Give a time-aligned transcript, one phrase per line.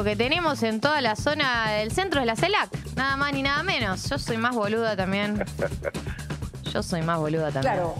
[0.00, 2.70] que tenemos en toda la zona del centro de la CELAC.
[2.96, 4.08] Nada más ni nada menos.
[4.08, 5.44] Yo soy más boluda también.
[6.72, 7.74] Yo soy más boluda también.
[7.74, 7.94] Claro.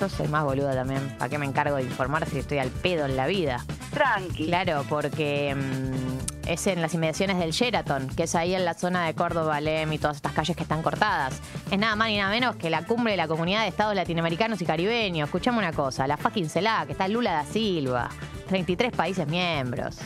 [0.00, 1.16] Yo soy más boluda también.
[1.16, 3.64] ¿Para qué me encargo de informar si estoy al pedo en la vida?
[3.92, 4.46] Tranqui.
[4.46, 9.06] Claro, porque mm, es en las inmediaciones del Sheraton, que es ahí en la zona
[9.06, 11.40] de Córdoba, Lem y todas estas calles que están cortadas.
[11.70, 14.60] Es nada más ni nada menos que la cumbre de la comunidad de estados latinoamericanos
[14.60, 15.28] y caribeños.
[15.28, 18.08] Escuchame una cosa, la fucking CELAC, está Lula da Silva,
[18.48, 19.98] 33 países miembros.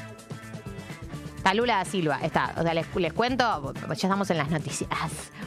[1.42, 2.54] Está Lula da Silva, está.
[2.56, 4.88] O sea, les, les cuento, ya estamos en las noticias.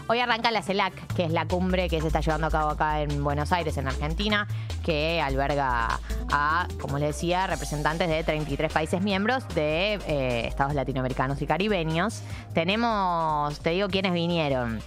[0.08, 3.02] Hoy arranca la CELAC, que es la cumbre que se está llevando a cabo acá
[3.02, 4.45] en Buenos Aires, en Argentina,
[4.84, 6.00] que alberga
[6.31, 12.22] a, como les decía, representantes de 33 países miembros de eh, estados latinoamericanos y caribeños.
[12.53, 14.81] Tenemos, te digo, quiénes vinieron.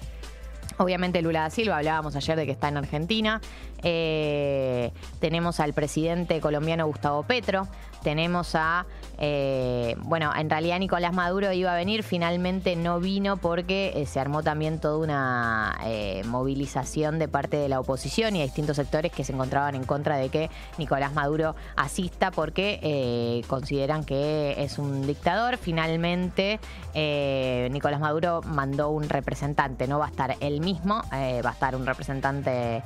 [0.76, 3.40] Obviamente Lula da Silva, hablábamos ayer de que está en Argentina.
[3.82, 7.68] Eh, tenemos al presidente colombiano Gustavo Petro.
[8.02, 8.86] Tenemos a,
[9.18, 14.20] eh, bueno, en realidad Nicolás Maduro iba a venir, finalmente no vino porque eh, se
[14.20, 19.10] armó también toda una eh, movilización de parte de la oposición y de distintos sectores
[19.10, 25.06] que se encontraban en contra de que Nicolás Maduro asista porque consideran que es un
[25.06, 25.56] dictador.
[25.56, 26.60] Finalmente
[26.94, 31.84] Nicolás Maduro mandó un representante, no va a estar él mismo, va a estar un
[31.84, 32.82] representante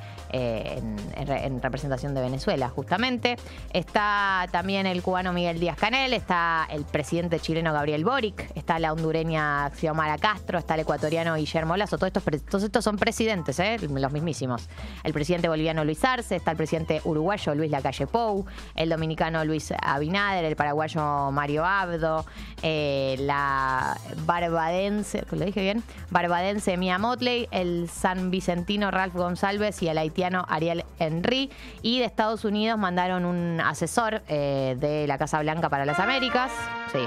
[0.83, 3.37] en, en re- en representación de Venezuela, justamente.
[3.71, 8.93] Está también el cubano Miguel Díaz Canel, está el presidente chileno Gabriel Boric, está la
[8.93, 11.97] hondureña Xiomara Castro, está el ecuatoriano Guillermo Lazo.
[11.97, 13.77] Todos estos, todos estos son presidentes, ¿eh?
[13.81, 14.67] los mismísimos.
[15.03, 18.45] El presidente boliviano Luis Arce, está el presidente uruguayo Luis Lacalle Pou,
[18.75, 22.25] el dominicano Luis Abinader, el paraguayo Mario Abdo,
[22.61, 25.83] eh, la barbadense, ¿lo dije bien?
[26.09, 31.51] Barbadense Mia Motley, el san vicentino Ralph González y el haitiano Ariel Henry.
[31.81, 36.51] Y de Estados Unidos mandaron un asesor eh, de la Casa Blanca para las Américas.
[36.91, 36.99] Sí.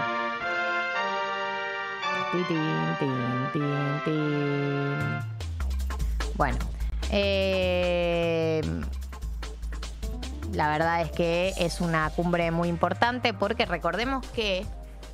[6.37, 6.59] Bueno.
[7.11, 8.61] eh,
[10.53, 14.67] la verdad es que es una cumbre muy importante porque recordemos que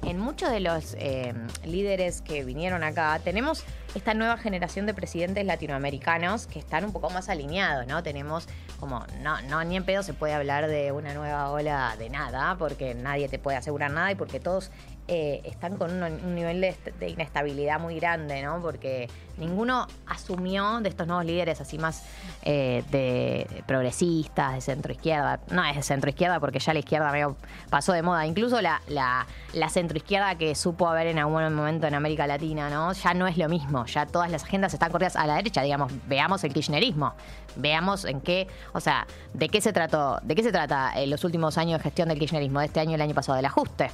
[0.04, 1.32] en muchos de los eh,
[1.64, 3.64] líderes que vinieron acá tenemos
[3.94, 8.02] esta nueva generación de presidentes latinoamericanos que están un poco más alineados, ¿no?
[8.02, 8.48] Tenemos
[8.80, 12.56] como, no, no, ni en pedo se puede hablar de una nueva ola de nada,
[12.58, 14.70] porque nadie te puede asegurar nada y porque todos
[15.14, 18.62] eh, están con un, nivel de, est- de inestabilidad muy grande, ¿no?
[18.62, 22.02] Porque ninguno asumió de estos nuevos líderes así más
[22.44, 25.40] eh, de progresistas, de centro izquierda.
[25.50, 27.36] No es de centro izquierda porque ya la izquierda medio
[27.68, 28.24] pasó de moda.
[28.24, 32.70] Incluso la, la, la centro izquierda que supo haber en algún momento en América Latina,
[32.70, 32.92] ¿no?
[32.94, 33.84] Ya no es lo mismo.
[33.84, 35.92] Ya todas las agendas están corridas a la derecha, digamos.
[36.08, 37.12] Veamos el kirchnerismo.
[37.56, 41.22] Veamos en qué, o sea, de qué se trató, de qué se trata en los
[41.24, 43.90] últimos años de gestión del kirchnerismo, de este año y el año pasado, del ajuste.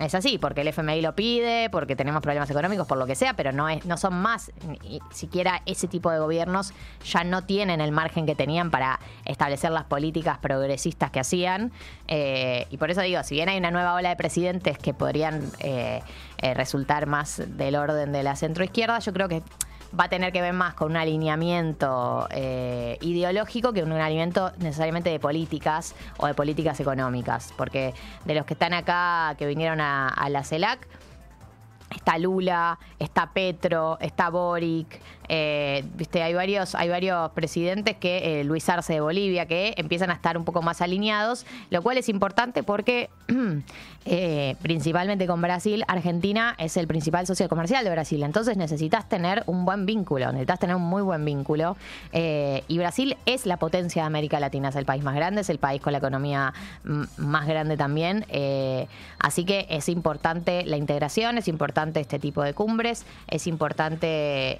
[0.00, 3.34] Es así, porque el FMI lo pide, porque tenemos problemas económicos, por lo que sea,
[3.34, 4.50] pero no, es, no son más,
[4.82, 6.72] ni siquiera ese tipo de gobiernos
[7.04, 11.70] ya no tienen el margen que tenían para establecer las políticas progresistas que hacían.
[12.08, 15.48] Eh, y por eso digo, si bien hay una nueva ola de presidentes que podrían
[15.60, 16.02] eh,
[16.38, 19.42] eh, resultar más del orden de la centroizquierda, yo creo que
[19.98, 25.10] va a tener que ver más con un alineamiento eh, ideológico que un alineamiento necesariamente
[25.10, 27.52] de políticas o de políticas económicas.
[27.56, 27.94] Porque
[28.24, 30.86] de los que están acá, que vinieron a, a la CELAC,
[31.94, 38.44] está Lula, está Petro, está Boric, eh, viste, hay varios, hay varios presidentes que, eh,
[38.44, 42.08] Luis Arce de Bolivia, que empiezan a estar un poco más alineados, lo cual es
[42.08, 43.10] importante porque
[44.04, 49.42] eh, principalmente con Brasil, Argentina es el principal socio comercial de Brasil, entonces necesitas tener
[49.46, 51.76] un buen vínculo, necesitas tener un muy buen vínculo,
[52.12, 55.50] eh, y Brasil es la potencia de América Latina, es el país más grande, es
[55.50, 56.52] el país con la economía
[57.16, 58.26] más grande también,
[59.18, 64.58] así que es importante la integración, es importante este tipo de cumbres, es importante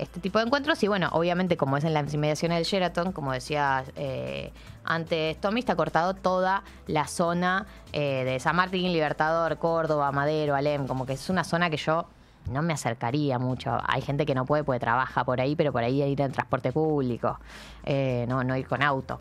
[0.00, 3.32] este tipo de encuentros y bueno, obviamente como es en las inmediaciones del Sheraton, como
[3.32, 4.52] decía eh,
[4.84, 10.86] antes Tommy, está cortado toda la zona eh, de San Martín, Libertador, Córdoba, Madero, Alem,
[10.86, 12.06] como que es una zona que yo
[12.50, 13.78] no me acercaría mucho.
[13.86, 16.72] Hay gente que no puede, porque trabaja por ahí, pero por ahí ir en transporte
[16.72, 17.38] público,
[17.84, 19.20] eh, no, no ir con auto.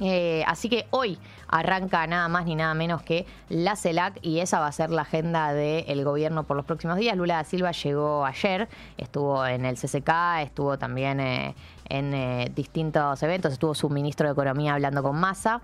[0.00, 1.18] Eh, así que hoy
[1.48, 5.02] arranca nada más ni nada menos que la CELAC y esa va a ser la
[5.02, 7.16] agenda del gobierno por los próximos días.
[7.16, 11.54] Lula da Silva llegó ayer, estuvo en el CCK, estuvo también eh,
[11.88, 15.62] en eh, distintos eventos, estuvo su ministro de Economía hablando con Massa.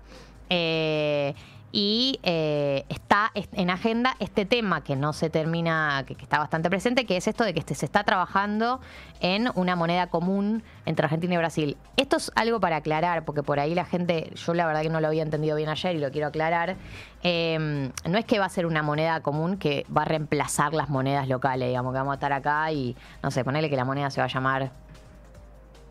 [0.49, 1.33] Eh,
[1.75, 7.05] y eh, está en agenda este tema que no se termina, que, está bastante presente,
[7.05, 8.79] que es esto de que se está trabajando
[9.19, 11.77] en una moneda común entre Argentina y Brasil.
[11.97, 15.01] Esto es algo para aclarar, porque por ahí la gente, yo la verdad que no
[15.01, 16.77] lo había entendido bien ayer y lo quiero aclarar,
[17.23, 20.87] em, no es que va a ser una moneda común que va a reemplazar las
[20.87, 24.09] monedas locales, digamos, que vamos a estar acá y, no sé, ponerle que la moneda
[24.11, 24.71] se va a llamar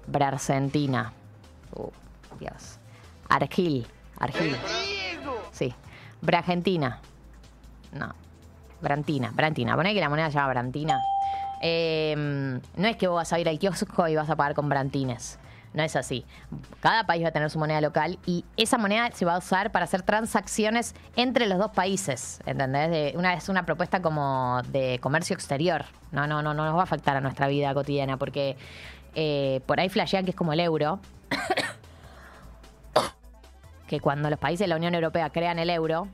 [0.06, 1.12] Brarcentina.
[1.74, 1.90] Uh,
[2.40, 2.78] Dios.
[3.28, 3.86] Argil.
[4.18, 4.56] Argil.
[5.54, 5.72] Sí.
[6.20, 7.00] Bragentina.
[7.92, 8.12] No.
[8.80, 9.30] Brantina.
[9.32, 9.76] Brantina.
[9.76, 11.00] Poné que la moneda se llama Brantina.
[11.60, 14.68] Em, no es que vos vas a ir al kiosco y vas a pagar con
[14.68, 15.38] brantines.
[15.72, 16.24] No es así.
[16.80, 19.72] Cada país va a tener su moneda local y esa moneda se va a usar
[19.72, 22.40] para hacer transacciones entre los dos países.
[22.46, 23.14] ¿Entendés?
[23.16, 25.84] una, es una propuesta como de comercio exterior.
[26.12, 28.56] No, no, no, no nos va a afectar a nuestra vida cotidiana porque
[29.14, 31.00] eh, por ahí flashean que es como el euro.
[33.86, 36.08] Que cuando los países de la Unión Europea crean el euro,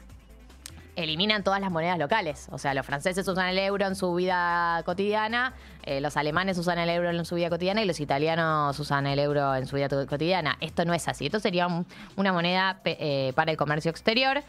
[0.96, 2.48] eliminan todas las monedas locales.
[2.50, 6.78] O sea, los franceses usan el euro en su vida cotidiana, eh, los alemanes usan
[6.78, 9.88] el euro en su vida cotidiana y los italianos usan el euro en su vida
[9.88, 10.56] cotidiana.
[10.60, 11.26] Esto no es así.
[11.26, 11.68] Esto sería
[12.16, 14.42] una moneda eh, para el comercio exterior.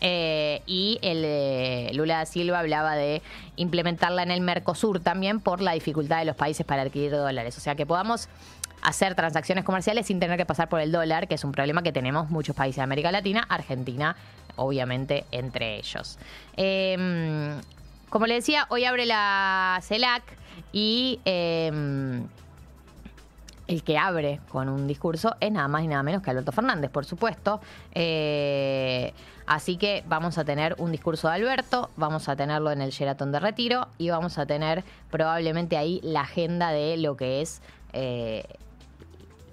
[0.00, 0.98] Eh, y
[1.92, 3.20] Lula da Silva hablaba de
[3.56, 7.56] implementarla en el Mercosur también por la dificultad de los países para adquirir dólares.
[7.58, 8.28] O sea, que podamos
[8.80, 11.92] hacer transacciones comerciales sin tener que pasar por el dólar, que es un problema que
[11.92, 14.16] tenemos muchos países de América Latina, Argentina
[14.58, 16.18] obviamente entre ellos.
[16.56, 17.60] Em,
[18.10, 20.22] como le decía, hoy abre la CELAC
[20.72, 22.26] y em,
[23.66, 26.90] el que abre con un discurso es nada más y nada menos que Alberto Fernández,
[26.90, 27.60] por supuesto.
[27.94, 29.12] Eh,
[29.46, 33.30] así que vamos a tener un discurso de Alberto, vamos a tenerlo en el Sheraton
[33.30, 37.62] de Retiro y vamos a tener probablemente ahí la agenda de lo que es...
[37.92, 38.44] Eh,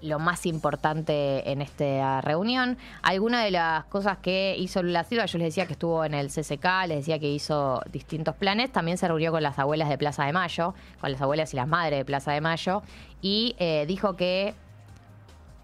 [0.06, 2.78] lo más importante en esta reunión.
[3.02, 6.28] Algunas de las cosas que hizo Lula Silva, yo les decía que estuvo en el
[6.28, 10.24] CCK, les decía que hizo distintos planes, también se reunió con las abuelas de Plaza
[10.24, 12.82] de Mayo, con las abuelas y las madres de Plaza de Mayo,
[13.20, 14.54] y eh, dijo que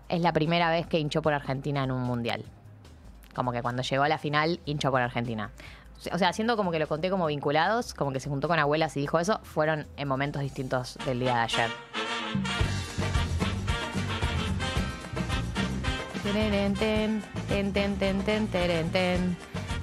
[0.08, 2.44] es la primera vez que hinchó por Argentina en un mundial.
[3.34, 5.50] Como que cuando llegó a la final, hinchó por Argentina.
[6.12, 8.96] O sea, haciendo como que lo conté como vinculados, como que se juntó con abuelas
[8.96, 11.70] y dijo eso, fueron en momentos distintos del día de ayer.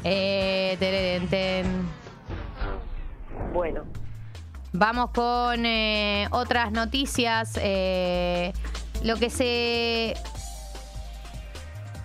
[0.03, 1.63] Eh,
[3.53, 3.83] bueno.
[4.71, 7.53] Vamos con eh, otras noticias.
[7.61, 8.53] Eh,
[9.03, 10.15] lo que se.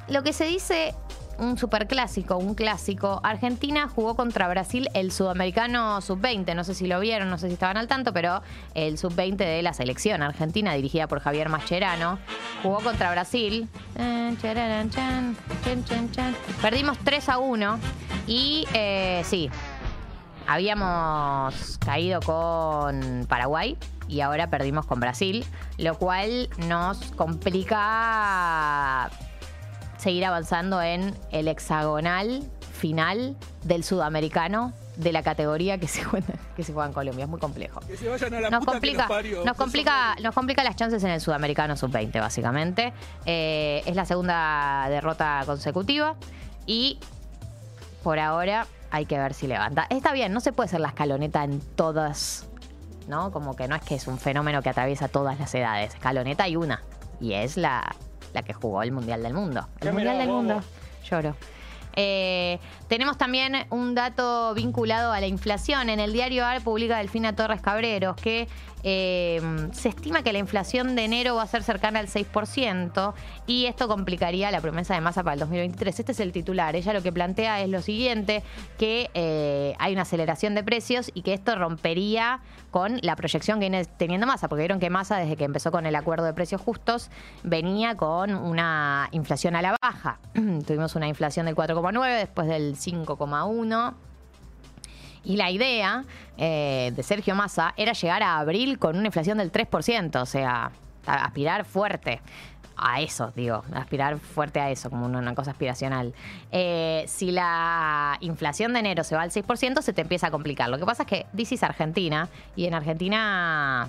[0.08, 0.94] Lo que se dice
[1.38, 3.20] un superclásico, un clásico.
[3.22, 6.54] Argentina jugó contra Brasil el sudamericano sub-20.
[6.54, 8.42] No sé si lo vieron, no sé si estaban al tanto, pero
[8.75, 12.19] el sub-20 de la selección argentina, dirigida por Javier Mascherano,
[12.62, 13.69] jugó contra Brasil.
[16.62, 17.78] Perdimos 3 a 1.
[18.26, 19.50] Y eh, sí,
[20.46, 23.76] habíamos caído con Paraguay
[24.08, 25.44] y ahora perdimos con Brasil,
[25.78, 29.10] lo cual nos complica
[30.04, 32.42] seguir avanzando en el hexagonal
[32.74, 37.24] final del sudamericano de la categoría que se juega, que se juega en Colombia.
[37.24, 37.80] Es muy complejo.
[38.50, 39.08] nos complica,
[39.46, 42.92] nos, complica, nos complica las chances en el sudamericano sub-20, básicamente.
[43.24, 46.16] Eh, es la segunda derrota consecutiva
[46.66, 46.98] y
[48.02, 49.86] por ahora hay que ver si levanta.
[49.88, 52.44] Está bien, no se puede ser la escaloneta en todas,
[53.08, 53.32] ¿no?
[53.32, 55.94] Como que no es que es un fenómeno que atraviesa todas las edades.
[55.94, 56.82] Escaloneta hay una
[57.22, 57.96] y es la
[58.34, 59.66] la que jugó el Mundial del Mundo.
[59.81, 60.60] El Mundial del Mundo.
[61.08, 61.34] Lloro.
[61.96, 62.58] Eh,
[62.88, 65.88] tenemos también un dato vinculado a la inflación.
[65.88, 68.48] En el diario AR publica Delfina Torres Cabreros que
[68.84, 69.41] eh,
[69.72, 73.14] se estima que la inflación de enero va a ser cercana al 6%
[73.46, 76.00] y esto complicaría la promesa de masa para el 2023.
[76.00, 76.76] Este es el titular.
[76.76, 78.43] Ella lo que plantea es lo siguiente,
[78.79, 83.70] que eh, hay una aceleración de precios y que esto rompería con la proyección que
[83.70, 86.60] viene teniendo masa, porque vieron que masa desde que empezó con el acuerdo de precios
[86.60, 87.10] justos
[87.43, 90.19] venía con una inflación a la baja.
[90.67, 93.94] Tuvimos una inflación del 4,9 después del 5,1
[95.24, 96.04] y la idea
[96.36, 100.70] eh, de Sergio Massa era llegar a abril con una inflación del 3%, o sea,
[101.06, 102.20] aspirar fuerte
[102.76, 106.12] a eso, digo, aspirar fuerte a eso, como una, cosa aspiracional.
[106.50, 110.69] Eh, si la inflación de enero se va al 6%, se te empieza a complicar.
[110.69, 113.88] Lo que pasa es que dices Argentina, y en Argentina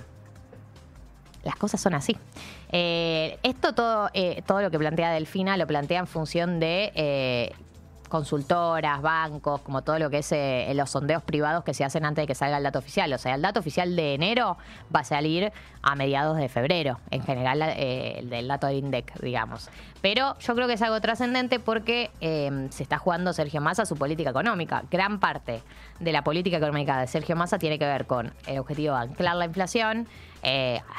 [1.42, 2.16] las cosas son así.
[2.70, 4.08] Eh, esto todo,
[4.46, 7.52] todo lo que plantea Delfina lo plantea en función de
[8.08, 12.22] consultoras, bancos, como todo lo que es eh, los sondeos privados que se hacen antes
[12.22, 13.12] de que salga el dato oficial.
[13.12, 14.56] O sea, el dato oficial de enero
[14.94, 19.20] va a salir a mediados de febrero, en general eh, el del dato del INDEC,
[19.20, 19.70] digamos.
[20.00, 23.96] Pero yo creo que es algo trascendente porque eh, se está jugando Sergio Massa su
[23.96, 24.82] política económica.
[24.90, 25.62] Gran parte
[26.00, 29.36] de la política económica de Sergio Massa tiene que ver con el objetivo de anclar
[29.36, 30.06] la inflación,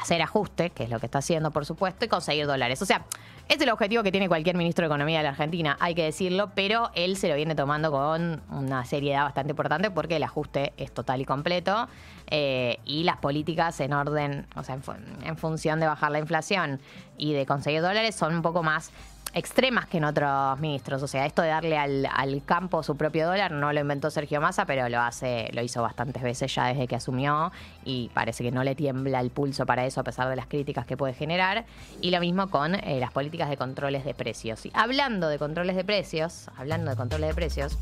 [0.00, 2.82] hacer ajuste, que es lo que está haciendo, por supuesto, y conseguir dólares.
[2.82, 3.04] O sea,
[3.48, 6.50] es el objetivo que tiene cualquier ministro de Economía de la Argentina, hay que decirlo,
[6.54, 10.92] pero él se lo viene tomando con una seriedad bastante importante porque el ajuste es
[10.92, 11.88] total y completo
[12.26, 14.78] eh, y las políticas en orden, o sea,
[15.22, 16.78] en función de bajar la inflación
[17.16, 18.92] y de conseguir dólares son un poco más
[19.34, 21.02] extremas que en otros ministros.
[21.02, 24.64] O sea, esto de darle al, campo su propio dólar no lo inventó Sergio Massa,
[24.64, 27.52] pero lo hace, lo hizo bastantes veces ya desde que asumió
[27.84, 30.86] y parece que no le tiembla el pulso para eso a pesar de las críticas
[30.86, 31.66] que puede generar.
[32.00, 34.64] Y lo mismo con eh, las políticas de controles de precios.
[34.66, 37.78] Y hablando de controles de precios, hablando de controles de precios,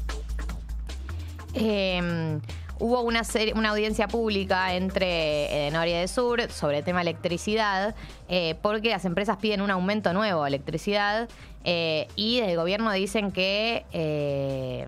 [1.54, 2.40] eh,
[2.78, 3.22] hubo una,
[3.54, 7.94] una audiencia pública entre Noria de Sur sobre el tema electricidad,
[8.28, 11.28] eh, porque las empresas piden un aumento nuevo de electricidad
[11.64, 14.86] eh, y desde el gobierno dicen que eh,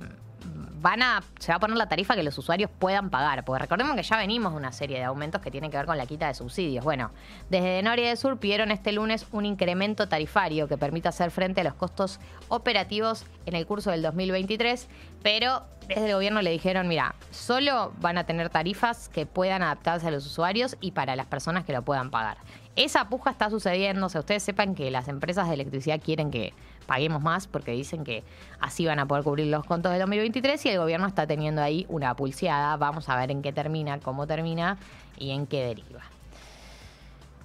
[0.81, 3.45] van a, se va a poner la tarifa que los usuarios puedan pagar.
[3.45, 5.99] Porque recordemos que ya venimos de una serie de aumentos que tienen que ver con
[5.99, 6.85] la quita de subsidios.
[6.85, 7.11] Bueno,
[7.51, 11.65] desde Noria de Sur pidieron este lunes un incremento tarifario que permita hacer frente a
[11.65, 14.89] los costos operativos en el curso del 2023,
[15.23, 20.09] pero desde el gobierno le dijeron, mira, solo van a tener tarifas que puedan adaptarse
[20.09, 22.37] a los usuarios y para las personas que lo puedan pagar.
[22.77, 26.53] Esa puja está sucediendo, o sea, ustedes sepan que las empresas de electricidad quieren que
[26.87, 28.23] paguemos más porque dicen que
[28.61, 31.87] así van a poder cubrir los contos del 2023 y el gobierno está teniendo ahí
[31.89, 32.77] una pulseada.
[32.77, 34.79] Vamos a ver en qué termina, cómo termina
[35.19, 36.03] y en qué deriva.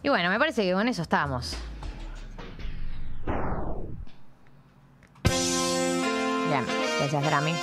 [0.04, 1.58] Y bueno, me parece que con eso estamos.
[7.00, 7.54] Gracias Grammy.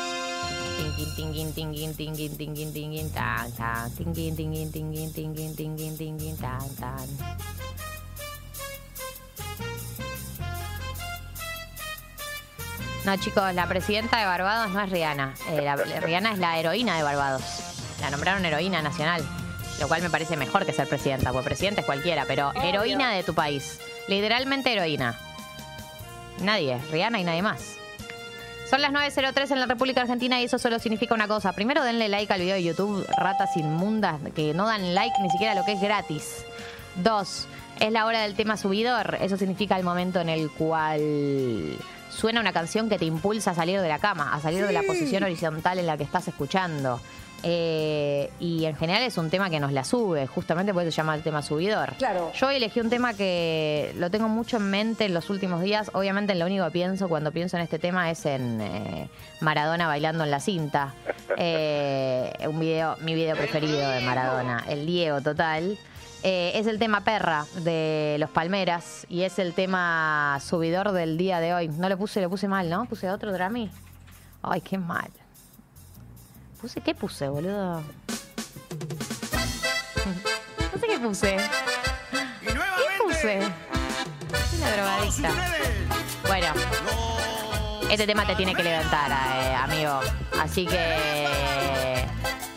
[13.05, 15.35] No, chicos, la presidenta de Barbados no es Rihanna.
[15.49, 17.43] Eh, la, Rihanna es la heroína de Barbados.
[18.01, 19.23] La nombraron heroína nacional.
[19.81, 23.23] Lo cual me parece mejor que ser presidenta, porque presidente es cualquiera, pero heroína de
[23.23, 23.81] tu país.
[24.09, 25.19] Literalmente heroína.
[26.43, 27.80] Nadie, Rihanna y nadie más.
[28.71, 31.53] Son las 9.03 en la República Argentina y eso solo significa una cosa.
[31.53, 35.57] Primero denle like al video de YouTube, ratas inmundas, que no dan like ni siquiera
[35.57, 36.45] lo que es gratis.
[37.03, 37.49] Dos,
[37.81, 39.19] es la hora del tema subidor.
[39.21, 41.01] Eso significa el momento en el cual
[42.11, 44.83] suena una canción que te impulsa a salir de la cama, a salir de la
[44.83, 47.01] posición horizontal en la que estás escuchando.
[47.43, 50.97] Eh, y en general es un tema que nos la sube, justamente por eso se
[50.99, 51.95] llama el tema subidor.
[51.95, 52.33] Claro.
[52.35, 55.91] Yo elegí un tema que lo tengo mucho en mente en los últimos días.
[55.95, 59.09] Obviamente, lo único que pienso cuando pienso en este tema es en eh,
[59.41, 60.95] Maradona bailando en la cinta.
[61.43, 65.79] Eh, un video, mi video preferido de Maradona, el Diego total.
[66.23, 71.41] Eh, es el tema perra de los Palmeras y es el tema subidor del día
[71.41, 71.69] de hoy.
[71.69, 72.85] No le puse, le puse mal, ¿no?
[72.85, 73.71] Puse otro Drami.
[74.43, 75.11] Ay, qué mal.
[76.61, 77.81] Puse, ¿qué puse, boludo?
[80.73, 81.37] No sé qué puse.
[82.43, 82.55] ¿Qué
[83.03, 83.41] puse?
[84.59, 85.31] Una drogadicta.
[86.27, 86.47] Bueno,
[87.91, 90.01] este tema te tiene que levantar, eh, amigo.
[90.39, 91.60] Así que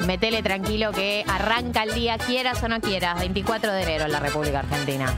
[0.05, 4.19] metele tranquilo que arranca el día, quieras o no quieras, 24 de enero en la
[4.19, 5.15] República Argentina.